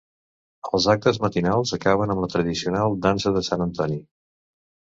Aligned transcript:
Els 0.77 0.87
actes 0.93 1.19
matinals 1.25 1.75
acaben 1.77 2.15
amb 2.15 2.25
la 2.25 2.31
tradicional 2.37 2.99
Dansa 3.07 3.37
de 3.39 3.47
Sant 3.51 3.69
Antoni. 3.69 4.03